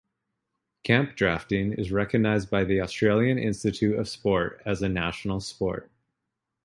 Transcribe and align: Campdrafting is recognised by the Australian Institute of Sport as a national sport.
Campdrafting 0.83 1.77
is 1.77 1.91
recognised 1.91 2.49
by 2.49 2.63
the 2.63 2.81
Australian 2.81 3.37
Institute 3.37 3.99
of 3.99 4.09
Sport 4.09 4.59
as 4.65 4.81
a 4.81 4.89
national 4.89 5.41
sport. 5.41 5.91